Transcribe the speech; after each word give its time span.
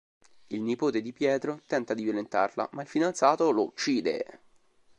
Il 0.47 0.61
nipote 0.61 0.99
di 1.03 1.13
Pietro 1.13 1.61
tenta 1.67 1.93
di 1.93 2.01
violentarla 2.01 2.67
ma 2.71 2.81
il 2.81 2.87
fidanzato 2.87 3.51
lo 3.51 3.65
uccide. 3.65 4.25